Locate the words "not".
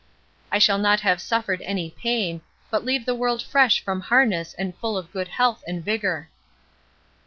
0.79-1.01